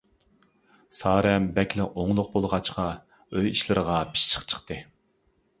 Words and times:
سارەم 0.99 1.45
بەكلا 1.57 1.85
ئوڭلۇق 1.89 2.31
بولغاچقا، 2.37 2.87
ئۆي 2.97 3.53
ئىشلىرىغا 3.55 4.03
پىششىق 4.15 4.53
چىقتى. 4.55 4.83